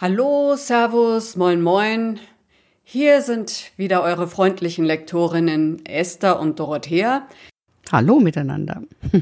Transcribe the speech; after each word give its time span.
Hallo, 0.00 0.56
Servus, 0.56 1.36
moin, 1.36 1.60
moin. 1.60 2.18
Hier 2.82 3.20
sind 3.20 3.70
wieder 3.76 4.02
eure 4.02 4.28
freundlichen 4.28 4.86
Lektorinnen 4.86 5.84
Esther 5.84 6.40
und 6.40 6.58
Dorothea. 6.58 7.28
Hallo 7.92 8.18
miteinander. 8.18 8.80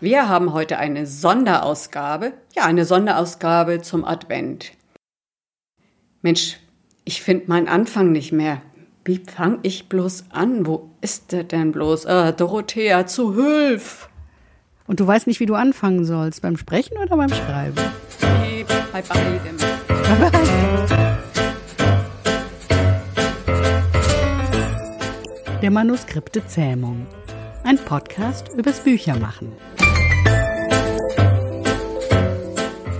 Wir 0.00 0.28
haben 0.28 0.52
heute 0.52 0.78
eine 0.78 1.04
Sonderausgabe, 1.08 2.32
ja, 2.54 2.62
eine 2.62 2.84
Sonderausgabe 2.84 3.82
zum 3.82 4.04
Advent. 4.04 4.70
Mensch, 6.22 6.58
ich 7.04 7.22
finde 7.22 7.46
meinen 7.48 7.66
Anfang 7.66 8.12
nicht 8.12 8.30
mehr. 8.30 8.62
Wie 9.04 9.18
fange 9.18 9.58
ich 9.64 9.88
bloß 9.88 10.26
an? 10.30 10.64
Wo 10.64 10.90
ist 11.00 11.32
der 11.32 11.42
denn 11.42 11.72
bloß? 11.72 12.04
Äh, 12.04 12.34
Dorothea, 12.34 13.04
zu 13.04 13.34
Hilf! 13.34 14.08
Und 14.86 15.00
du 15.00 15.06
weißt 15.08 15.26
nicht, 15.26 15.40
wie 15.40 15.46
du 15.46 15.56
anfangen 15.56 16.04
sollst, 16.04 16.40
beim 16.40 16.56
Sprechen 16.56 16.98
oder 16.98 17.16
beim 17.16 17.30
Schreiben? 17.30 17.74
Bei 18.92 19.02
beidem. 19.02 19.79
Der 25.62 25.70
Manuskripte 25.70 26.44
Zähmung. 26.46 27.06
Ein 27.62 27.78
Podcast 27.78 28.48
übers 28.56 28.80
Büchermachen. 28.80 29.52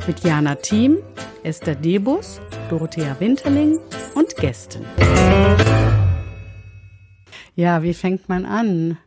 Mit 0.07 0.21
Jana 0.21 0.55
Thiem, 0.55 0.99
Esther 1.43 1.75
Debus, 1.75 2.41
Dorothea 2.69 3.16
Winterling 3.19 3.80
und 4.15 4.37
Gästen. 4.37 4.85
Ja, 7.57 7.83
wie 7.83 7.95
fängt 7.95 8.29
man 8.29 8.47
an? 8.47 8.99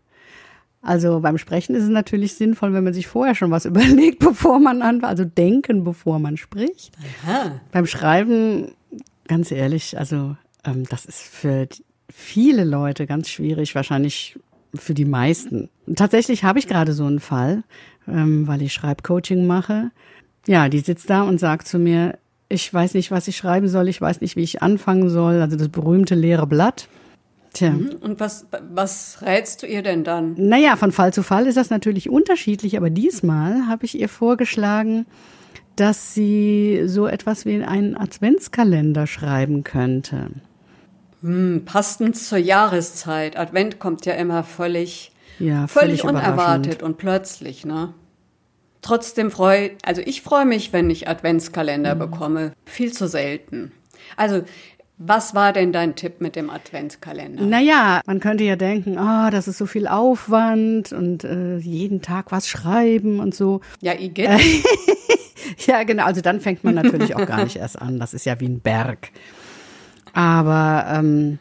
Also 0.83 1.21
beim 1.21 1.37
Sprechen 1.37 1.75
ist 1.75 1.83
es 1.83 1.89
natürlich 1.89 2.35
sinnvoll, 2.35 2.73
wenn 2.73 2.83
man 2.83 2.93
sich 2.93 3.07
vorher 3.07 3.35
schon 3.35 3.51
was 3.51 3.65
überlegt, 3.65 4.19
bevor 4.19 4.59
man 4.59 4.81
anfängt, 4.81 5.05
also 5.05 5.25
denken, 5.25 5.83
bevor 5.83 6.19
man 6.19 6.37
spricht. 6.37 6.93
Aha. 7.25 7.61
Beim 7.71 7.87
Schreiben, 7.87 8.73
ganz 9.27 9.51
ehrlich, 9.51 9.97
also 9.97 10.35
ähm, 10.65 10.83
das 10.89 11.05
ist 11.05 11.21
für 11.21 11.67
viele 12.09 12.65
Leute 12.65 13.07
ganz 13.07 13.29
schwierig, 13.29 13.73
wahrscheinlich 13.75 14.37
für 14.75 14.93
die 14.93 15.05
meisten. 15.05 15.69
Tatsächlich 15.95 16.43
habe 16.43 16.59
ich 16.59 16.67
gerade 16.67 16.93
so 16.93 17.05
einen 17.05 17.19
Fall, 17.19 17.63
ähm, 18.07 18.47
weil 18.47 18.61
ich 18.61 18.73
Schreibcoaching 18.73 19.47
mache. 19.47 19.91
Ja, 20.47 20.67
die 20.67 20.79
sitzt 20.79 21.09
da 21.09 21.23
und 21.23 21.39
sagt 21.39 21.67
zu 21.67 21.79
mir, 21.79 22.17
ich 22.49 22.71
weiß 22.71 22.93
nicht, 22.95 23.09
was 23.09 23.27
ich 23.27 23.37
schreiben 23.37 23.67
soll, 23.67 23.87
ich 23.87 24.01
weiß 24.01 24.19
nicht, 24.21 24.35
wie 24.35 24.43
ich 24.43 24.61
anfangen 24.61 25.09
soll, 25.09 25.41
also 25.41 25.55
das 25.55 25.69
berühmte 25.69 26.15
leere 26.15 26.45
Blatt. 26.45 26.87
Tja. 27.53 27.69
Mhm. 27.69 27.97
Und 28.01 28.19
was, 28.19 28.47
was 28.69 29.19
rätst 29.21 29.61
du 29.61 29.67
ihr 29.67 29.83
denn 29.83 30.03
dann? 30.03 30.33
Naja, 30.37 30.75
von 30.75 30.91
Fall 30.91 31.13
zu 31.13 31.21
Fall 31.21 31.45
ist 31.45 31.55
das 31.55 31.69
natürlich 31.69 32.09
unterschiedlich, 32.09 32.77
aber 32.77 32.89
diesmal 32.89 33.67
habe 33.67 33.85
ich 33.85 33.99
ihr 33.99 34.09
vorgeschlagen, 34.09 35.05
dass 35.75 36.13
sie 36.13 36.83
so 36.85 37.07
etwas 37.07 37.45
wie 37.45 37.63
einen 37.63 37.95
Adventskalender 37.95 39.07
schreiben 39.07 39.63
könnte. 39.63 40.31
Hm, 41.21 41.63
passend 41.65 42.17
zur 42.17 42.39
Jahreszeit. 42.39 43.37
Advent 43.37 43.79
kommt 43.79 44.05
ja 44.05 44.13
immer 44.13 44.43
völlig, 44.43 45.11
ja, 45.39 45.67
völlig, 45.67 46.01
völlig 46.01 46.03
unerwartet 46.03 46.83
und 46.83 46.97
plötzlich, 46.97 47.65
ne? 47.65 47.93
Trotzdem 48.81 49.31
freue, 49.31 49.71
also 49.83 50.01
ich 50.03 50.21
freue 50.21 50.45
mich, 50.45 50.73
wenn 50.73 50.89
ich 50.89 51.07
Adventskalender 51.07 51.95
mhm. 51.95 51.99
bekomme. 51.99 52.51
Viel 52.65 52.91
zu 52.91 53.07
selten. 53.07 53.71
Also 54.17 54.43
was 54.97 55.33
war 55.33 55.53
denn 55.53 55.71
dein 55.71 55.95
Tipp 55.95 56.21
mit 56.21 56.35
dem 56.35 56.49
Adventskalender? 56.49 57.43
Naja, 57.43 58.01
man 58.05 58.19
könnte 58.19 58.43
ja 58.43 58.55
denken, 58.55 58.97
ah, 58.97 59.27
oh, 59.27 59.31
das 59.31 59.47
ist 59.47 59.57
so 59.57 59.65
viel 59.65 59.87
Aufwand 59.87 60.93
und 60.93 61.23
äh, 61.23 61.57
jeden 61.57 62.01
Tag 62.01 62.31
was 62.31 62.47
schreiben 62.47 63.19
und 63.19 63.33
so. 63.33 63.61
Ja, 63.81 63.93
Igitt. 63.93 64.29
ja, 65.65 65.83
genau. 65.83 66.05
Also 66.05 66.21
dann 66.21 66.39
fängt 66.39 66.63
man 66.63 66.75
natürlich 66.75 67.15
auch 67.15 67.25
gar 67.25 67.43
nicht 67.43 67.55
erst 67.55 67.81
an. 67.81 67.99
Das 67.99 68.13
ist 68.13 68.25
ja 68.25 68.39
wie 68.39 68.47
ein 68.47 68.59
Berg. 68.59 69.09
Aber 70.13 70.85
ähm, 70.87 71.39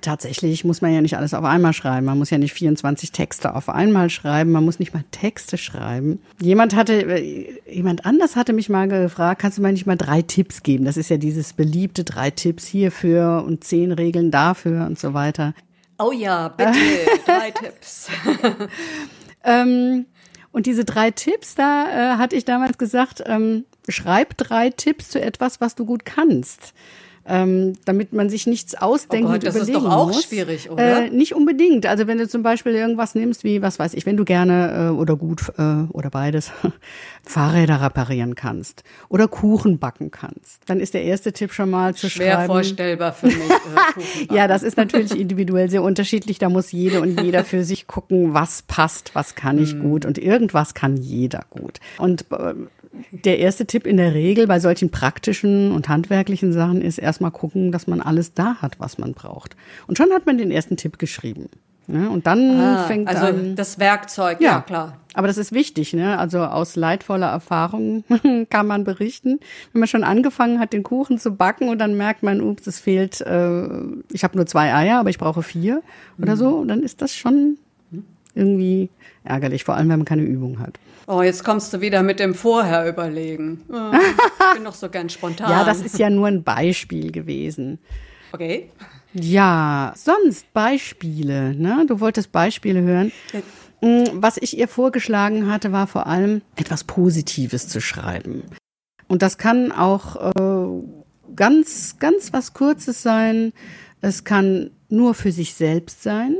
tatsächlich 0.00 0.64
muss 0.64 0.80
man 0.80 0.92
ja 0.92 1.00
nicht 1.00 1.16
alles 1.16 1.34
auf 1.34 1.44
einmal 1.44 1.72
schreiben. 1.72 2.06
Man 2.06 2.18
muss 2.18 2.30
ja 2.30 2.38
nicht 2.38 2.52
24 2.52 3.12
Texte 3.12 3.54
auf 3.54 3.68
einmal 3.68 4.10
schreiben. 4.10 4.52
Man 4.52 4.64
muss 4.64 4.78
nicht 4.78 4.94
mal 4.94 5.04
Texte 5.10 5.58
schreiben. 5.58 6.20
Jemand 6.40 6.74
hatte, 6.74 6.94
äh, 6.94 7.60
jemand 7.70 8.06
anders 8.06 8.36
hatte 8.36 8.52
mich 8.52 8.68
mal 8.68 8.88
gefragt, 8.88 9.40
kannst 9.40 9.58
du 9.58 9.62
mir 9.62 9.72
nicht 9.72 9.86
mal 9.86 9.96
drei 9.96 10.22
Tipps 10.22 10.62
geben? 10.62 10.84
Das 10.84 10.96
ist 10.96 11.10
ja 11.10 11.16
dieses 11.16 11.52
beliebte 11.52 12.04
drei 12.04 12.30
Tipps 12.30 12.66
hierfür 12.66 13.44
und 13.46 13.64
zehn 13.64 13.92
Regeln 13.92 14.30
dafür 14.30 14.86
und 14.86 14.98
so 14.98 15.14
weiter. 15.14 15.54
Oh 15.98 16.12
ja, 16.12 16.48
bitte, 16.48 16.72
drei 17.26 17.50
Tipps. 17.50 18.08
ähm, 19.44 20.06
und 20.52 20.66
diese 20.66 20.84
drei 20.84 21.10
Tipps, 21.10 21.54
da 21.54 22.14
äh, 22.14 22.16
hatte 22.16 22.36
ich 22.36 22.44
damals 22.44 22.78
gesagt, 22.78 23.22
ähm, 23.26 23.64
schreib 23.88 24.36
drei 24.36 24.70
Tipps 24.70 25.10
zu 25.10 25.20
etwas, 25.20 25.60
was 25.60 25.74
du 25.74 25.84
gut 25.84 26.04
kannst 26.04 26.74
ähm, 27.26 27.74
damit 27.84 28.12
man 28.12 28.28
sich 28.28 28.46
nichts 28.46 28.74
ausdenken 28.74 29.26
oh 29.26 29.32
Gott, 29.32 29.36
und 29.36 29.46
das 29.46 29.56
überlegen 29.56 29.78
ist 29.78 29.84
doch 29.84 29.90
auch 29.90 30.06
muss. 30.08 30.24
schwierig, 30.24 30.70
oder? 30.70 31.06
Äh, 31.06 31.10
nicht 31.10 31.34
unbedingt. 31.34 31.86
Also 31.86 32.06
wenn 32.06 32.18
du 32.18 32.28
zum 32.28 32.42
Beispiel 32.42 32.72
irgendwas 32.72 33.14
nimmst, 33.14 33.44
wie, 33.44 33.62
was 33.62 33.78
weiß 33.78 33.94
ich, 33.94 34.04
wenn 34.04 34.16
du 34.16 34.24
gerne 34.24 34.90
äh, 34.90 34.90
oder 34.90 35.16
gut 35.16 35.52
äh, 35.58 35.84
oder 35.92 36.10
beides 36.10 36.52
Fahrräder 37.24 37.80
reparieren 37.80 38.34
kannst 38.34 38.84
oder 39.08 39.28
Kuchen 39.28 39.78
backen 39.78 40.10
kannst, 40.10 40.62
dann 40.66 40.80
ist 40.80 40.94
der 40.94 41.04
erste 41.04 41.32
Tipp 41.32 41.52
schon 41.52 41.70
mal 41.70 41.94
zu 41.94 42.10
Schwer 42.10 42.34
schreiben. 42.34 42.44
Schwer 42.44 42.54
vorstellbar 42.54 43.12
für 43.12 43.26
mich. 43.26 43.36
Äh, 43.36 44.34
ja, 44.34 44.46
das 44.46 44.62
ist 44.62 44.76
natürlich 44.76 45.18
individuell 45.18 45.70
sehr 45.70 45.82
unterschiedlich. 45.82 46.38
Da 46.38 46.50
muss 46.50 46.72
jede 46.72 47.00
und 47.00 47.20
jeder 47.20 47.44
für 47.44 47.64
sich 47.64 47.86
gucken, 47.86 48.34
was 48.34 48.62
passt, 48.62 49.14
was 49.14 49.34
kann 49.34 49.58
ich 49.58 49.74
mm. 49.74 49.80
gut 49.80 50.04
und 50.04 50.18
irgendwas 50.18 50.74
kann 50.74 50.96
jeder 50.96 51.44
gut. 51.50 51.80
Und 51.98 52.26
äh, 52.32 52.54
der 53.10 53.38
erste 53.38 53.66
Tipp 53.66 53.86
in 53.86 53.96
der 53.96 54.14
Regel 54.14 54.46
bei 54.46 54.60
solchen 54.60 54.90
praktischen 54.90 55.72
und 55.72 55.88
handwerklichen 55.88 56.52
Sachen 56.52 56.82
ist 56.82 56.98
erstmal 56.98 57.30
gucken, 57.30 57.72
dass 57.72 57.86
man 57.86 58.00
alles 58.00 58.34
da 58.34 58.56
hat, 58.56 58.80
was 58.80 58.98
man 58.98 59.12
braucht. 59.12 59.56
Und 59.86 59.98
schon 59.98 60.10
hat 60.12 60.26
man 60.26 60.38
den 60.38 60.50
ersten 60.50 60.76
Tipp 60.76 60.98
geschrieben. 60.98 61.48
Ne? 61.86 62.08
Und 62.08 62.26
dann 62.26 62.58
ah, 62.58 62.84
fängt 62.84 63.08
also 63.08 63.26
an. 63.26 63.56
das 63.56 63.78
Werkzeug, 63.78 64.40
ja, 64.40 64.52
ja, 64.52 64.60
klar. 64.62 64.98
Aber 65.12 65.26
das 65.26 65.36
ist 65.36 65.52
wichtig, 65.52 65.92
ne? 65.92 66.18
Also 66.18 66.40
aus 66.40 66.76
leidvoller 66.76 67.28
Erfahrung 67.28 68.04
kann 68.50 68.66
man 68.66 68.84
berichten. 68.84 69.38
Wenn 69.72 69.80
man 69.80 69.88
schon 69.88 70.02
angefangen 70.02 70.58
hat, 70.58 70.72
den 70.72 70.82
Kuchen 70.82 71.18
zu 71.18 71.36
backen 71.36 71.68
und 71.68 71.78
dann 71.78 71.96
merkt 71.96 72.22
man, 72.22 72.40
ups, 72.40 72.66
es 72.66 72.80
fehlt, 72.80 73.20
äh, 73.20 73.68
ich 74.12 74.24
habe 74.24 74.36
nur 74.36 74.46
zwei 74.46 74.74
Eier, 74.74 74.98
aber 74.98 75.10
ich 75.10 75.18
brauche 75.18 75.42
vier 75.42 75.82
mhm. 76.16 76.24
oder 76.24 76.36
so, 76.36 76.64
dann 76.64 76.82
ist 76.82 77.02
das 77.02 77.14
schon 77.14 77.58
irgendwie 78.34 78.90
ärgerlich, 79.24 79.64
vor 79.64 79.74
allem 79.74 79.88
wenn 79.88 79.98
man 79.98 80.06
keine 80.06 80.22
Übung 80.22 80.58
hat. 80.58 80.78
Oh, 81.06 81.22
jetzt 81.22 81.44
kommst 81.44 81.72
du 81.72 81.80
wieder 81.80 82.02
mit 82.02 82.18
dem 82.18 82.34
Vorher 82.34 82.88
überlegen. 82.88 83.62
Oh, 83.68 83.92
ich 83.94 84.54
bin 84.54 84.64
doch 84.64 84.74
so 84.74 84.88
gern 84.88 85.08
spontan. 85.08 85.50
ja, 85.50 85.64
das 85.64 85.80
ist 85.80 85.98
ja 85.98 86.08
nur 86.10 86.28
ein 86.28 86.42
Beispiel 86.42 87.12
gewesen. 87.12 87.78
Okay. 88.32 88.70
Ja, 89.12 89.92
sonst 89.96 90.52
Beispiele, 90.52 91.54
ne? 91.54 91.84
Du 91.86 92.00
wolltest 92.00 92.32
Beispiele 92.32 92.82
hören. 92.82 93.12
Mm, 93.80 94.04
was 94.14 94.38
ich 94.38 94.58
ihr 94.58 94.66
vorgeschlagen 94.66 95.50
hatte, 95.50 95.70
war 95.72 95.86
vor 95.86 96.06
allem 96.06 96.42
etwas 96.56 96.84
Positives 96.84 97.68
zu 97.68 97.80
schreiben. 97.80 98.42
Und 99.06 99.22
das 99.22 99.38
kann 99.38 99.70
auch 99.70 100.16
äh, 100.16 100.82
ganz, 101.36 101.98
ganz 101.98 102.32
was 102.32 102.54
Kurzes 102.54 103.02
sein. 103.02 103.52
Es 104.00 104.24
kann 104.24 104.70
nur 104.88 105.14
für 105.14 105.30
sich 105.32 105.54
selbst 105.54 106.02
sein. 106.02 106.36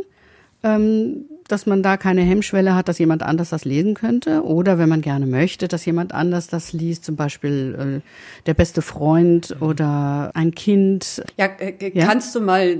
Ähm, 0.62 1.26
dass 1.48 1.66
man 1.66 1.82
da 1.82 1.96
keine 1.96 2.22
Hemmschwelle 2.22 2.74
hat, 2.74 2.88
dass 2.88 2.98
jemand 2.98 3.22
anders 3.22 3.50
das 3.50 3.64
lesen 3.64 3.94
könnte. 3.94 4.44
Oder 4.44 4.78
wenn 4.78 4.88
man 4.88 5.00
gerne 5.00 5.26
möchte, 5.26 5.68
dass 5.68 5.84
jemand 5.84 6.12
anders 6.12 6.48
das 6.48 6.72
liest, 6.72 7.04
zum 7.04 7.16
Beispiel 7.16 8.00
äh, 8.02 8.44
der 8.46 8.54
beste 8.54 8.82
Freund 8.82 9.56
oder 9.60 10.30
ein 10.34 10.54
Kind. 10.54 11.22
Ja, 11.36 11.46
äh, 11.58 11.74
ja, 11.92 12.06
kannst 12.06 12.34
du 12.34 12.40
mal 12.40 12.76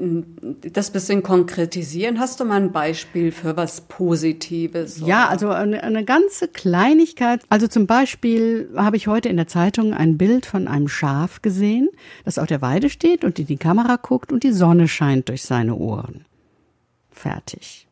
das 0.73 0.91
bisschen 0.91 1.23
konkretisieren? 1.23 2.19
Hast 2.19 2.41
du 2.41 2.45
mal 2.45 2.61
ein 2.61 2.73
Beispiel 2.73 3.33
für 3.33 3.57
was 3.57 3.83
Positives? 3.83 4.99
Oder? 5.01 5.09
Ja, 5.09 5.29
also 5.29 5.51
eine, 5.51 5.83
eine 5.83 6.05
ganze 6.05 6.49
Kleinigkeit. 6.49 7.43
Also 7.49 7.69
zum 7.69 7.87
Beispiel 7.87 8.71
habe 8.77 8.97
ich 8.97 9.07
heute 9.07 9.29
in 9.29 9.37
der 9.37 9.49
Zeitung 9.49 9.93
ein 9.93 10.17
Bild 10.17 10.47
von 10.47 10.69
einem 10.69 10.89
Schaf 10.89 11.43
gesehen, 11.43 11.89
das 12.25 12.39
auf 12.39 12.47
der 12.47 12.63
Weide 12.63 12.88
steht 12.88 13.25
und 13.25 13.38
in 13.38 13.47
die 13.47 13.56
Kamera 13.56 13.97
guckt 13.97 14.33
und 14.33 14.43
die 14.43 14.53
Sonne 14.53 14.88
scheint 14.88 15.29
durch 15.29 15.43
seine 15.43 15.75
Ohren. 15.75 16.25
Fertig. 17.11 17.84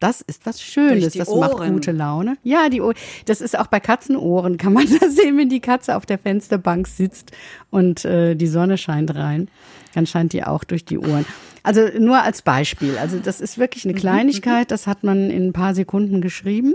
Das 0.00 0.20
ist 0.20 0.44
was 0.44 0.60
Schönes, 0.60 1.14
das 1.14 1.28
Ohren. 1.28 1.40
macht 1.40 1.72
gute 1.72 1.92
Laune. 1.92 2.36
Ja, 2.42 2.68
die 2.68 2.82
Ohren. 2.82 2.96
Das 3.24 3.40
ist 3.40 3.58
auch 3.58 3.66
bei 3.66 3.80
Katzenohren, 3.80 4.58
kann 4.58 4.72
man 4.72 4.86
das 5.00 5.16
sehen, 5.16 5.38
wenn 5.38 5.48
die 5.48 5.60
Katze 5.60 5.96
auf 5.96 6.04
der 6.04 6.18
Fensterbank 6.18 6.86
sitzt 6.86 7.32
und 7.70 8.04
äh, 8.04 8.34
die 8.34 8.46
Sonne 8.46 8.76
scheint 8.76 9.14
rein. 9.14 9.48
Dann 9.94 10.06
scheint 10.06 10.34
die 10.34 10.44
auch 10.44 10.64
durch 10.64 10.84
die 10.84 10.98
Ohren. 10.98 11.24
Also 11.62 11.88
nur 11.98 12.22
als 12.22 12.42
Beispiel. 12.42 12.98
Also 12.98 13.18
das 13.18 13.40
ist 13.40 13.58
wirklich 13.58 13.84
eine 13.84 13.94
mhm, 13.94 13.98
Kleinigkeit, 13.98 14.68
mhm. 14.68 14.68
das 14.68 14.86
hat 14.86 15.02
man 15.02 15.30
in 15.30 15.48
ein 15.48 15.52
paar 15.52 15.74
Sekunden 15.74 16.20
geschrieben. 16.20 16.74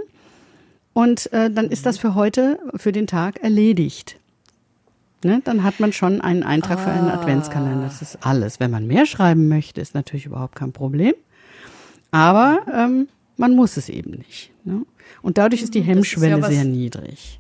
Und 0.94 1.32
äh, 1.32 1.50
dann 1.50 1.70
ist 1.70 1.86
das 1.86 1.98
für 1.98 2.16
heute, 2.16 2.60
für 2.76 2.92
den 2.92 3.08
Tag 3.08 3.42
erledigt. 3.44 4.18
Ne, 5.24 5.40
dann 5.44 5.64
hat 5.64 5.80
man 5.80 5.94
schon 5.94 6.20
einen 6.20 6.42
Eintrag 6.42 6.80
ah. 6.80 6.82
für 6.82 6.90
einen 6.90 7.10
ah. 7.10 7.14
Adventskalender. 7.14 7.86
Das 7.86 8.02
ist 8.02 8.26
alles. 8.26 8.60
Wenn 8.60 8.72
man 8.72 8.88
mehr 8.88 9.06
schreiben 9.06 9.48
möchte, 9.48 9.80
ist 9.80 9.94
natürlich 9.94 10.26
überhaupt 10.26 10.56
kein 10.56 10.74
Problem. 10.74 11.14
Aber 12.12 12.62
ähm, 12.74 13.08
man 13.38 13.56
muss 13.56 13.78
es 13.78 13.90
eben 13.90 14.12
nicht. 14.12 14.52
Ne? 14.64 14.86
Und 15.22 15.38
dadurch 15.38 15.62
ist 15.62 15.74
die 15.74 15.82
Hemmschwelle 15.82 16.38
ist 16.38 16.44
ja 16.44 16.50
sehr 16.50 16.66
niedrig. 16.66 17.40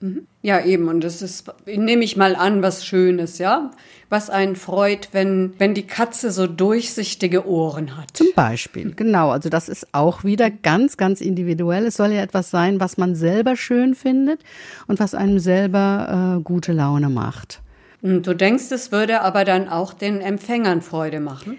Mhm. 0.00 0.26
Ja, 0.42 0.64
eben. 0.64 0.88
Und 0.88 1.02
das 1.02 1.22
ist, 1.22 1.52
nehme 1.66 2.04
ich 2.04 2.16
mal 2.16 2.36
an, 2.36 2.62
was 2.62 2.86
Schönes, 2.86 3.38
ja? 3.38 3.72
Was 4.08 4.30
einen 4.30 4.54
freut, 4.56 5.08
wenn, 5.12 5.54
wenn 5.58 5.74
die 5.74 5.86
Katze 5.86 6.30
so 6.30 6.46
durchsichtige 6.46 7.46
Ohren 7.46 7.96
hat. 7.96 8.16
Zum 8.16 8.28
Beispiel, 8.34 8.92
genau. 8.94 9.30
Also 9.30 9.48
das 9.48 9.68
ist 9.68 9.88
auch 9.92 10.24
wieder 10.24 10.50
ganz, 10.50 10.96
ganz 10.96 11.20
individuell. 11.20 11.86
Es 11.86 11.96
soll 11.96 12.12
ja 12.12 12.22
etwas 12.22 12.50
sein, 12.50 12.80
was 12.80 12.96
man 12.96 13.14
selber 13.16 13.56
schön 13.56 13.94
findet 13.94 14.40
und 14.86 15.00
was 15.00 15.14
einem 15.14 15.40
selber 15.40 16.38
äh, 16.38 16.42
gute 16.42 16.72
Laune 16.72 17.08
macht. 17.08 17.60
Und 18.00 18.26
du 18.26 18.34
denkst, 18.34 18.70
es 18.70 18.92
würde 18.92 19.22
aber 19.22 19.44
dann 19.44 19.68
auch 19.68 19.92
den 19.92 20.20
Empfängern 20.20 20.82
Freude 20.82 21.18
machen? 21.18 21.58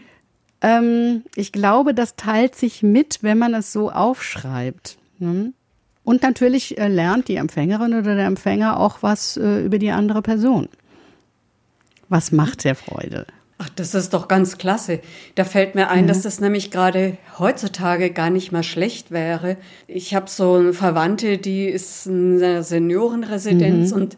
Ähm, 0.62 1.24
ich 1.36 1.52
glaube, 1.52 1.94
das 1.94 2.16
teilt 2.16 2.56
sich 2.56 2.84
mit, 2.84 3.20
wenn 3.22 3.38
man 3.38 3.54
es 3.54 3.72
so 3.72 3.92
aufschreibt. 3.92 4.98
Hm? 5.20 5.54
Und 6.04 6.24
natürlich 6.24 6.78
äh, 6.78 6.88
lernt 6.88 7.28
die 7.28 7.36
Empfängerin 7.36 7.94
oder 7.94 8.16
der 8.16 8.26
Empfänger 8.26 8.80
auch 8.80 9.02
was 9.02 9.38
äh, 9.38 9.64
über 9.64 9.78
die 9.78 9.92
andere 9.92 10.22
Person. 10.22 10.68
Was 12.10 12.32
macht 12.32 12.64
der 12.64 12.76
Freude? 12.76 13.28
Ach, 13.62 13.70
das 13.76 13.94
ist 13.94 14.14
doch 14.14 14.30
ganz 14.30 14.58
klasse. 14.58 15.02
Da 15.36 15.44
fällt 15.44 15.76
mir 15.76 15.90
ein, 15.90 16.06
ja. 16.06 16.08
dass 16.08 16.22
das 16.22 16.40
nämlich 16.40 16.72
gerade 16.72 17.18
heutzutage 17.38 18.10
gar 18.10 18.30
nicht 18.30 18.54
mal 18.54 18.64
schlecht 18.64 19.12
wäre. 19.12 19.58
Ich 19.86 20.16
habe 20.16 20.30
so 20.30 20.54
eine 20.56 20.74
Verwandte, 20.74 21.38
die 21.38 21.66
ist 21.66 22.08
in 22.08 22.42
einer 22.42 22.64
Seniorenresidenz 22.64 23.92
mhm. 23.92 24.02
und 24.02 24.18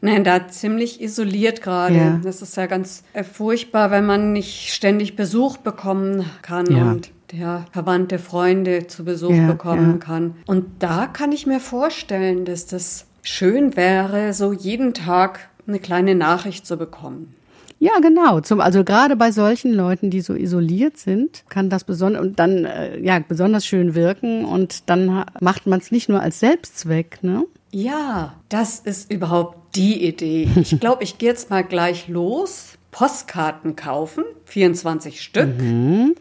Nein, 0.00 0.24
da 0.24 0.48
ziemlich 0.48 1.00
isoliert 1.00 1.62
gerade. 1.62 1.94
Ja. 1.94 2.20
Das 2.22 2.42
ist 2.42 2.56
ja 2.56 2.66
ganz 2.66 3.02
äh, 3.12 3.24
furchtbar, 3.24 3.90
wenn 3.90 4.06
man 4.06 4.32
nicht 4.32 4.72
ständig 4.72 5.16
Besuch 5.16 5.58
bekommen 5.58 6.24
kann 6.42 6.66
ja. 6.70 6.90
und 6.90 7.10
der 7.32 7.66
verwandte 7.70 8.18
Freunde 8.18 8.86
zu 8.86 9.04
Besuch 9.04 9.34
ja, 9.34 9.46
bekommen 9.46 10.00
kann. 10.00 10.36
Und 10.46 10.66
da 10.80 11.06
kann 11.06 11.32
ich 11.32 11.46
mir 11.46 11.60
vorstellen, 11.60 12.44
dass 12.44 12.66
das 12.66 13.06
schön 13.22 13.76
wäre, 13.76 14.32
so 14.32 14.52
jeden 14.52 14.94
Tag 14.94 15.48
eine 15.66 15.78
kleine 15.78 16.14
Nachricht 16.14 16.66
zu 16.66 16.76
bekommen. 16.76 17.34
Ja, 17.82 17.98
genau. 18.02 18.40
Zum, 18.40 18.60
also 18.60 18.84
gerade 18.84 19.16
bei 19.16 19.32
solchen 19.32 19.72
Leuten, 19.72 20.10
die 20.10 20.20
so 20.20 20.34
isoliert 20.34 20.98
sind, 20.98 21.44
kann 21.48 21.70
das 21.70 21.84
besonders 21.84 22.22
und 22.22 22.38
dann 22.38 22.66
äh, 22.66 23.00
ja 23.00 23.18
besonders 23.26 23.64
schön 23.64 23.94
wirken 23.94 24.44
und 24.44 24.90
dann 24.90 25.24
macht 25.40 25.66
man 25.66 25.80
es 25.80 25.90
nicht 25.90 26.10
nur 26.10 26.20
als 26.20 26.40
Selbstzweck, 26.40 27.22
ne? 27.22 27.46
Ja, 27.72 28.34
das 28.50 28.80
ist 28.80 29.10
überhaupt 29.10 29.76
die 29.76 30.06
Idee. 30.06 30.48
Ich 30.56 30.78
glaube, 30.80 31.04
ich 31.04 31.16
gehe 31.16 31.30
jetzt 31.30 31.48
mal 31.48 31.64
gleich 31.64 32.06
los. 32.06 32.76
Postkarten 32.90 33.76
kaufen, 33.76 34.24
24 34.44 35.22
Stück. 35.22 35.58
Mhm. 35.58 36.16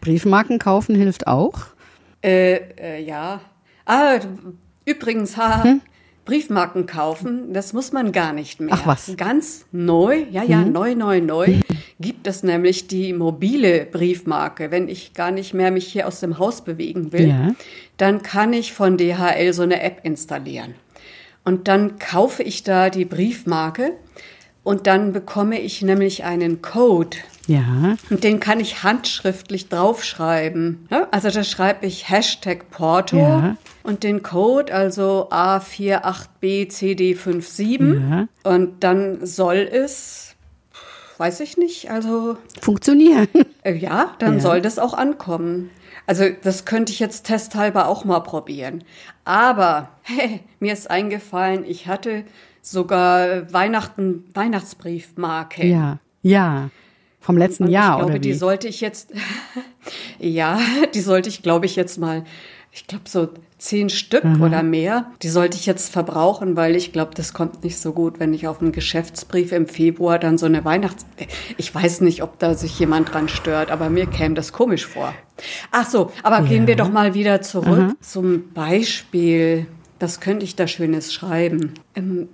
Briefmarken 0.00 0.60
kaufen 0.60 0.94
hilft 0.94 1.26
auch. 1.26 1.58
Äh, 2.22 2.60
äh, 2.78 3.02
ja. 3.02 3.40
Ah, 3.84 4.20
übrigens, 4.84 5.36
ha, 5.36 5.64
hm? 5.64 5.80
Briefmarken 6.24 6.86
kaufen, 6.86 7.52
das 7.52 7.72
muss 7.72 7.92
man 7.92 8.12
gar 8.12 8.32
nicht 8.32 8.60
mehr. 8.60 8.74
Ach 8.74 8.86
was. 8.86 9.12
Ganz 9.16 9.66
neu, 9.72 10.24
ja, 10.30 10.42
ja, 10.42 10.62
hm? 10.62 10.72
neu, 10.72 10.94
neu, 10.94 11.20
neu, 11.20 11.60
gibt 12.00 12.26
es 12.26 12.42
nämlich 12.42 12.86
die 12.86 13.12
mobile 13.12 13.84
Briefmarke. 13.84 14.70
Wenn 14.70 14.88
ich 14.88 15.12
gar 15.12 15.30
nicht 15.30 15.52
mehr 15.52 15.70
mich 15.70 15.86
hier 15.86 16.08
aus 16.08 16.20
dem 16.20 16.38
Haus 16.38 16.62
bewegen 16.62 17.12
will, 17.12 17.28
ja. 17.28 17.54
dann 17.98 18.22
kann 18.22 18.52
ich 18.52 18.72
von 18.72 18.96
DHL 18.96 19.52
so 19.52 19.62
eine 19.62 19.82
App 19.82 20.00
installieren. 20.02 20.74
Und 21.44 21.68
dann 21.68 21.98
kaufe 21.98 22.42
ich 22.42 22.62
da 22.62 22.88
die 22.88 23.04
Briefmarke 23.04 23.92
und 24.62 24.86
dann 24.86 25.12
bekomme 25.12 25.60
ich 25.60 25.82
nämlich 25.82 26.24
einen 26.24 26.62
Code. 26.62 27.18
Ja. 27.46 27.96
Und 28.10 28.24
den 28.24 28.40
kann 28.40 28.58
ich 28.60 28.82
handschriftlich 28.82 29.68
draufschreiben. 29.68 30.88
Also 31.10 31.30
da 31.30 31.44
schreibe 31.44 31.86
ich 31.86 32.08
Hashtag 32.08 32.70
Porto 32.70 33.18
ja. 33.18 33.58
und 33.82 34.02
den 34.02 34.22
Code, 34.22 34.74
also 34.74 35.28
A48BCD57. 35.30 38.10
Ja. 38.10 38.28
Und 38.50 38.82
dann 38.82 39.26
soll 39.26 39.68
es, 39.70 40.34
weiß 41.18 41.40
ich 41.40 41.56
nicht, 41.56 41.90
also. 41.90 42.36
Funktionieren. 42.60 43.28
Äh, 43.62 43.76
ja, 43.76 44.14
dann 44.18 44.34
ja. 44.34 44.40
soll 44.40 44.60
das 44.60 44.78
auch 44.78 44.92
ankommen. 44.94 45.70
Also 46.06 46.24
das 46.42 46.66
könnte 46.66 46.92
ich 46.92 46.98
jetzt 46.98 47.24
testhalber 47.24 47.88
auch 47.88 48.04
mal 48.04 48.20
probieren. 48.20 48.84
Aber 49.24 49.88
hey, 50.02 50.40
mir 50.60 50.72
ist 50.72 50.90
eingefallen, 50.90 51.64
ich 51.64 51.86
hatte 51.86 52.24
sogar 52.62 53.52
Weihnachten, 53.52 54.24
Weihnachtsbriefmarke. 54.34 55.66
Ja, 55.66 55.98
ja. 56.22 56.70
Vom 57.24 57.38
letzten 57.38 57.68
Jahr, 57.68 57.92
ich 57.92 57.96
glaube, 57.96 58.04
oder 58.04 58.14
wie? 58.16 58.28
die 58.28 58.34
sollte 58.34 58.68
ich 58.68 58.82
jetzt, 58.82 59.14
ja, 60.18 60.60
die 60.94 61.00
sollte 61.00 61.30
ich, 61.30 61.42
glaube 61.42 61.64
ich, 61.64 61.74
jetzt 61.74 61.96
mal, 61.96 62.24
ich 62.70 62.86
glaube, 62.86 63.04
so 63.08 63.30
zehn 63.56 63.88
Stück 63.88 64.24
mhm. 64.24 64.42
oder 64.42 64.62
mehr, 64.62 65.06
die 65.22 65.30
sollte 65.30 65.56
ich 65.56 65.64
jetzt 65.64 65.90
verbrauchen, 65.90 66.54
weil 66.54 66.76
ich 66.76 66.92
glaube, 66.92 67.12
das 67.14 67.32
kommt 67.32 67.64
nicht 67.64 67.78
so 67.78 67.94
gut, 67.94 68.20
wenn 68.20 68.34
ich 68.34 68.46
auf 68.46 68.60
einen 68.60 68.72
Geschäftsbrief 68.72 69.52
im 69.52 69.66
Februar 69.66 70.18
dann 70.18 70.36
so 70.36 70.44
eine 70.44 70.66
Weihnachts... 70.66 71.06
Ich 71.56 71.74
weiß 71.74 72.02
nicht, 72.02 72.22
ob 72.22 72.38
da 72.38 72.52
sich 72.52 72.78
jemand 72.78 73.14
dran 73.14 73.30
stört, 73.30 73.70
aber 73.70 73.88
mir 73.88 74.04
käme 74.04 74.34
das 74.34 74.52
komisch 74.52 74.86
vor. 74.86 75.14
Ach 75.70 75.88
so, 75.88 76.12
aber 76.22 76.40
ja. 76.40 76.44
gehen 76.44 76.66
wir 76.66 76.76
doch 76.76 76.90
mal 76.90 77.14
wieder 77.14 77.40
zurück 77.40 77.78
mhm. 77.78 77.96
zum 78.00 78.52
Beispiel. 78.52 79.66
Das 79.98 80.20
könnte 80.20 80.44
ich 80.44 80.56
da 80.56 80.66
Schönes 80.66 81.14
schreiben. 81.14 81.72
Ähm, 81.94 82.28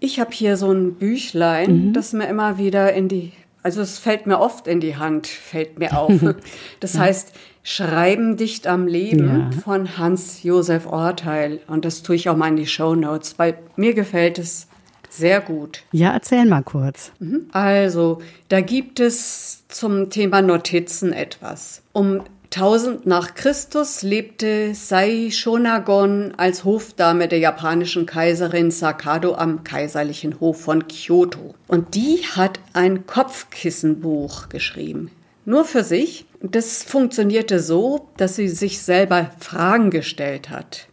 ich 0.00 0.18
habe 0.18 0.32
hier 0.32 0.56
so 0.56 0.72
ein 0.72 0.94
Büchlein, 0.94 1.90
mhm. 1.90 1.92
das 1.92 2.12
mir 2.12 2.26
immer 2.26 2.58
wieder 2.58 2.92
in 2.92 3.06
die, 3.06 3.30
also 3.62 3.80
es 3.80 3.98
fällt 3.98 4.26
mir 4.26 4.40
oft 4.40 4.66
in 4.66 4.80
die 4.80 4.96
Hand, 4.96 5.26
fällt 5.26 5.78
mir 5.78 5.96
auf. 5.96 6.12
Das 6.80 6.98
heißt 6.98 7.32
Schreiben 7.62 8.36
dicht 8.36 8.66
am 8.66 8.88
Leben 8.88 9.52
ja. 9.52 9.60
von 9.62 9.96
Hans-Josef 9.96 10.86
Orteil. 10.86 11.60
Und 11.68 11.84
das 11.84 12.02
tue 12.02 12.16
ich 12.16 12.28
auch 12.28 12.36
mal 12.36 12.48
in 12.48 12.56
die 12.56 12.66
Show 12.66 12.96
Notes, 12.96 13.38
weil 13.38 13.56
mir 13.76 13.94
gefällt 13.94 14.38
es 14.38 14.66
sehr 15.08 15.40
gut. 15.40 15.82
Ja, 15.92 16.12
erzähl 16.12 16.44
mal 16.46 16.62
kurz. 16.62 17.12
Mhm. 17.20 17.48
Also, 17.52 18.20
da 18.48 18.60
gibt 18.62 18.98
es 18.98 19.64
zum 19.68 20.10
Thema 20.10 20.42
Notizen 20.42 21.12
etwas. 21.12 21.82
Um 21.92 22.22
1000 22.54 23.06
nach 23.06 23.34
Christus 23.34 24.02
lebte 24.02 24.74
Sai 24.74 25.30
Shonagon 25.30 26.34
als 26.36 26.64
Hofdame 26.64 27.26
der 27.26 27.38
japanischen 27.38 28.04
Kaiserin 28.04 28.70
Sakado 28.70 29.34
am 29.34 29.64
kaiserlichen 29.64 30.38
Hof 30.38 30.60
von 30.60 30.86
Kyoto. 30.86 31.54
Und 31.66 31.94
die 31.94 32.18
hat 32.36 32.60
ein 32.74 33.06
Kopfkissenbuch 33.06 34.50
geschrieben. 34.50 35.10
Nur 35.46 35.64
für 35.64 35.82
sich. 35.82 36.26
Das 36.42 36.82
funktionierte 36.82 37.58
so, 37.58 38.08
dass 38.18 38.36
sie 38.36 38.48
sich 38.48 38.82
selber 38.82 39.30
Fragen 39.40 39.88
gestellt 39.90 40.50
hat. 40.50 40.88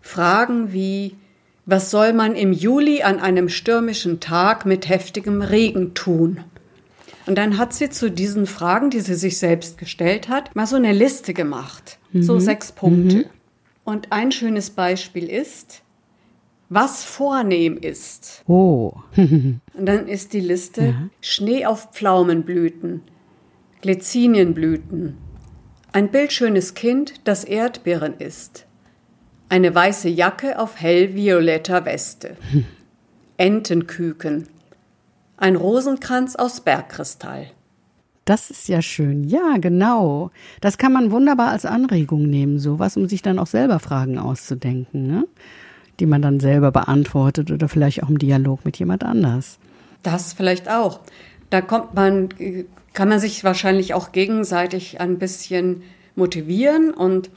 Fragen 0.00 0.72
wie, 0.72 1.16
was 1.66 1.90
soll 1.90 2.14
man 2.14 2.34
im 2.34 2.54
Juli 2.54 3.02
an 3.02 3.20
einem 3.20 3.50
stürmischen 3.50 4.20
Tag 4.20 4.64
mit 4.64 4.88
heftigem 4.88 5.42
Regen 5.42 5.92
tun? 5.92 6.44
Und 7.28 7.34
dann 7.36 7.58
hat 7.58 7.74
sie 7.74 7.90
zu 7.90 8.10
diesen 8.10 8.46
Fragen, 8.46 8.88
die 8.88 9.00
sie 9.00 9.14
sich 9.14 9.36
selbst 9.36 9.76
gestellt 9.76 10.30
hat, 10.30 10.56
mal 10.56 10.66
so 10.66 10.76
eine 10.76 10.94
Liste 10.94 11.34
gemacht. 11.34 11.98
Mhm. 12.12 12.22
So 12.22 12.38
sechs 12.38 12.72
Punkte. 12.72 13.16
Mhm. 13.16 13.24
Und 13.84 14.12
ein 14.12 14.32
schönes 14.32 14.70
Beispiel 14.70 15.28
ist, 15.28 15.82
was 16.70 17.04
vornehm 17.04 17.76
ist. 17.76 18.44
Oh. 18.46 18.92
Und 19.14 19.60
dann 19.74 20.08
ist 20.08 20.32
die 20.32 20.40
Liste 20.40 20.82
ja. 20.82 21.08
Schnee 21.20 21.66
auf 21.66 21.90
Pflaumenblüten, 21.92 23.02
Glycinienblüten, 23.82 25.18
ein 25.92 26.10
bildschönes 26.10 26.72
Kind, 26.72 27.20
das 27.24 27.44
Erdbeeren 27.44 28.14
isst, 28.20 28.64
eine 29.50 29.74
weiße 29.74 30.08
Jacke 30.08 30.58
auf 30.58 30.80
hellvioletter 30.80 31.84
Weste, 31.84 32.38
Entenküken, 33.36 34.48
ein 35.38 35.56
Rosenkranz 35.56 36.36
aus 36.36 36.60
Bergkristall. 36.60 37.46
Das 38.24 38.50
ist 38.50 38.68
ja 38.68 38.82
schön. 38.82 39.24
Ja, 39.24 39.56
genau. 39.58 40.30
Das 40.60 40.76
kann 40.76 40.92
man 40.92 41.10
wunderbar 41.10 41.48
als 41.48 41.64
Anregung 41.64 42.28
nehmen, 42.28 42.58
sowas, 42.58 42.96
um 42.96 43.08
sich 43.08 43.22
dann 43.22 43.38
auch 43.38 43.46
selber 43.46 43.78
Fragen 43.78 44.18
auszudenken, 44.18 45.06
ne? 45.06 45.26
die 45.98 46.06
man 46.06 46.20
dann 46.20 46.38
selber 46.38 46.70
beantwortet 46.70 47.50
oder 47.50 47.68
vielleicht 47.68 48.02
auch 48.02 48.10
im 48.10 48.18
Dialog 48.18 48.64
mit 48.64 48.78
jemand 48.78 49.02
anders. 49.02 49.58
Das 50.02 50.34
vielleicht 50.34 50.68
auch. 50.68 51.00
Da 51.48 51.62
kommt 51.62 51.94
man, 51.94 52.28
kann 52.92 53.08
man 53.08 53.18
sich 53.18 53.44
wahrscheinlich 53.44 53.94
auch 53.94 54.12
gegenseitig 54.12 55.00
ein 55.00 55.18
bisschen 55.18 55.82
motivieren 56.14 56.92
und 56.92 57.30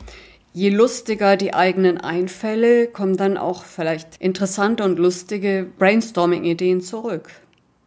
je 0.53 0.69
lustiger 0.69 1.37
die 1.37 1.53
eigenen 1.53 1.99
Einfälle, 1.99 2.87
kommen 2.87 3.15
dann 3.15 3.37
auch 3.37 3.63
vielleicht 3.63 4.17
interessante 4.17 4.83
und 4.83 4.99
lustige 4.99 5.67
Brainstorming-Ideen 5.79 6.81
zurück. 6.81 7.29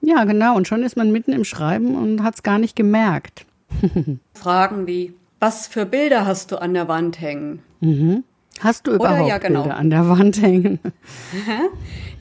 Ja, 0.05 0.25
genau. 0.25 0.57
Und 0.57 0.69
schon 0.69 0.83
ist 0.83 0.97
man 0.97 1.11
mitten 1.11 1.33
im 1.33 1.45
Schreiben 1.45 1.95
und 1.95 2.23
hat 2.23 2.35
es 2.37 2.43
gar 2.43 2.59
nicht 2.59 2.77
gemerkt. 2.77 3.47
Fragen 4.35 4.87
wie, 4.87 5.15
was 5.41 5.67
für 5.67 5.87
Bilder 5.87 6.27
hast 6.27 6.53
du 6.53 6.61
an 6.61 6.75
der 6.75 6.89
Wand 6.89 7.21
hängen? 7.21 7.63
Mhm. 7.81 8.25
Hast 8.61 8.87
du 8.87 8.93
überhaupt 8.93 9.29
ja, 9.29 9.39
genau. 9.39 9.63
Bilder 9.63 9.77
an 9.77 9.91
der 9.91 10.09
Wand 10.09 10.41
hängen? 10.41 10.79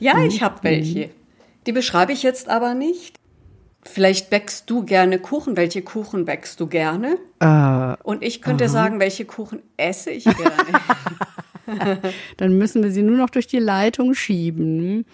ja, 0.00 0.18
ich 0.24 0.42
habe 0.42 0.58
welche. 0.62 1.10
Die 1.66 1.72
beschreibe 1.72 2.12
ich 2.12 2.22
jetzt 2.22 2.48
aber 2.48 2.74
nicht. 2.74 3.18
Vielleicht 3.82 4.30
bäckst 4.30 4.68
du 4.70 4.84
gerne 4.84 5.18
Kuchen. 5.18 5.56
Welche 5.56 5.82
Kuchen 5.82 6.24
bäckst 6.24 6.58
du 6.58 6.66
gerne? 6.66 7.18
Äh, 7.40 8.02
Und 8.02 8.22
ich 8.22 8.40
könnte 8.40 8.64
aha. 8.64 8.72
sagen, 8.72 8.98
welche 8.98 9.26
Kuchen 9.26 9.60
esse 9.76 10.10
ich 10.10 10.24
gerne. 10.24 10.42
Dann 12.36 12.58
müssen 12.58 12.82
wir 12.82 12.90
sie 12.90 13.02
nur 13.02 13.16
noch 13.16 13.30
durch 13.30 13.46
die 13.46 13.58
Leitung 13.58 14.14
schieben. 14.14 15.04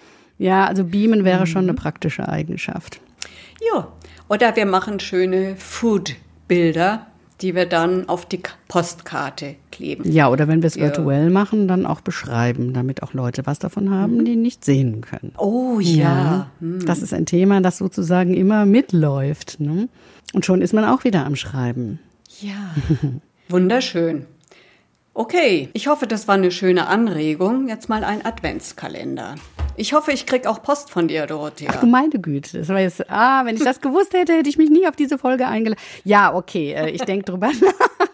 Ja, 0.40 0.64
also 0.64 0.84
beamen 0.84 1.24
wäre 1.24 1.46
schon 1.46 1.64
eine 1.64 1.72
mhm. 1.72 1.76
praktische 1.76 2.26
Eigenschaft. 2.26 2.98
Ja, 3.60 3.88
oder 4.30 4.56
wir 4.56 4.64
machen 4.64 4.98
schöne 4.98 5.54
Food-Bilder, 5.56 7.06
die 7.42 7.54
wir 7.54 7.66
dann 7.66 8.08
auf 8.08 8.24
die 8.24 8.40
Postkarte 8.66 9.56
kleben. 9.70 10.10
Ja, 10.10 10.30
oder 10.30 10.48
wenn 10.48 10.62
wir 10.62 10.68
es 10.68 10.76
ja. 10.76 10.84
virtuell 10.84 11.28
machen, 11.28 11.68
dann 11.68 11.84
auch 11.84 12.00
beschreiben, 12.00 12.72
damit 12.72 13.02
auch 13.02 13.12
Leute 13.12 13.44
was 13.44 13.58
davon 13.58 13.90
haben, 13.90 14.16
mhm. 14.16 14.24
die 14.24 14.36
nicht 14.36 14.64
sehen 14.64 15.02
können. 15.02 15.32
Oh 15.36 15.78
ja. 15.78 15.98
ja 15.98 16.50
mhm. 16.60 16.86
Das 16.86 17.02
ist 17.02 17.12
ein 17.12 17.26
Thema, 17.26 17.60
das 17.60 17.76
sozusagen 17.76 18.32
immer 18.32 18.64
mitläuft. 18.64 19.60
Ne? 19.60 19.90
Und 20.32 20.46
schon 20.46 20.62
ist 20.62 20.72
man 20.72 20.86
auch 20.86 21.04
wieder 21.04 21.26
am 21.26 21.36
Schreiben. 21.36 21.98
Ja. 22.40 22.74
Wunderschön. 23.50 24.24
Okay, 25.12 25.68
ich 25.74 25.86
hoffe, 25.88 26.06
das 26.06 26.28
war 26.28 26.36
eine 26.36 26.50
schöne 26.50 26.86
Anregung. 26.86 27.68
Jetzt 27.68 27.90
mal 27.90 28.04
ein 28.04 28.24
Adventskalender. 28.24 29.34
Ich 29.80 29.94
hoffe, 29.94 30.12
ich 30.12 30.26
krieg 30.26 30.46
auch 30.46 30.62
Post 30.62 30.90
von 30.90 31.08
dir, 31.08 31.26
Dorothea. 31.26 31.70
Ach 31.72 31.80
du 31.80 31.86
meine 31.86 32.20
Güte, 32.20 32.58
das 32.58 32.68
war 32.68 32.80
jetzt, 32.80 33.08
ah, 33.08 33.46
wenn 33.46 33.56
ich 33.56 33.64
das 33.64 33.80
gewusst 33.80 34.12
hätte, 34.12 34.34
hätte 34.34 34.50
ich 34.50 34.58
mich 34.58 34.68
nie 34.68 34.86
auf 34.86 34.94
diese 34.94 35.16
Folge 35.16 35.46
eingeladen. 35.46 35.80
Ja, 36.04 36.34
okay, 36.34 36.72
äh, 36.74 36.90
ich 36.90 37.00
denke 37.00 37.24
drüber 37.24 37.50
nach. 37.60 38.08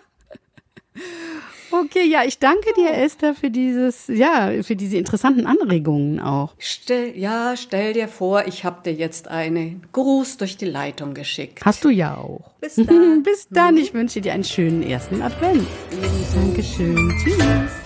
Okay, 1.72 2.06
ja, 2.08 2.22
ich 2.24 2.38
danke 2.38 2.72
dir, 2.76 2.94
Esther, 2.94 3.34
für 3.34 3.50
dieses, 3.50 4.06
ja, 4.06 4.52
für 4.62 4.76
diese 4.76 4.96
interessanten 4.96 5.44
Anregungen 5.44 6.20
auch. 6.20 6.54
Stell, 6.58 7.18
ja, 7.18 7.54
stell 7.56 7.94
dir 7.94 8.06
vor, 8.06 8.46
ich 8.46 8.64
habe 8.64 8.82
dir 8.84 8.92
jetzt 8.92 9.26
einen 9.26 9.82
Gruß 9.92 10.36
durch 10.36 10.56
die 10.56 10.66
Leitung 10.66 11.14
geschickt. 11.14 11.62
Hast 11.64 11.84
du 11.84 11.88
ja 11.88 12.16
auch. 12.16 12.52
Bis 12.60 12.76
dann. 12.76 13.22
Bis 13.24 13.48
dann. 13.50 13.74
Mhm. 13.74 13.80
Ich 13.80 13.92
wünsche 13.92 14.20
dir 14.20 14.34
einen 14.34 14.44
schönen 14.44 14.84
ersten 14.84 15.20
Advent. 15.20 15.66
Dankeschön. 16.32 17.12
Tschüss. 17.24 17.85